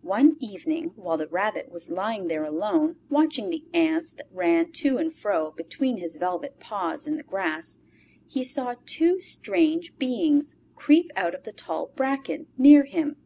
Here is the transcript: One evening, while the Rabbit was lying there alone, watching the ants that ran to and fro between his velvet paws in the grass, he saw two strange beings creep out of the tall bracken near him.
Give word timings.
One 0.00 0.38
evening, 0.40 0.92
while 0.96 1.18
the 1.18 1.26
Rabbit 1.26 1.70
was 1.70 1.90
lying 1.90 2.28
there 2.28 2.42
alone, 2.42 2.96
watching 3.10 3.50
the 3.50 3.66
ants 3.74 4.14
that 4.14 4.30
ran 4.32 4.72
to 4.72 4.96
and 4.96 5.12
fro 5.12 5.50
between 5.50 5.98
his 5.98 6.16
velvet 6.16 6.58
paws 6.58 7.06
in 7.06 7.18
the 7.18 7.22
grass, 7.22 7.76
he 8.26 8.42
saw 8.42 8.76
two 8.86 9.20
strange 9.20 9.94
beings 9.98 10.56
creep 10.74 11.12
out 11.16 11.34
of 11.34 11.42
the 11.42 11.52
tall 11.52 11.90
bracken 11.96 12.46
near 12.56 12.84
him. 12.84 13.16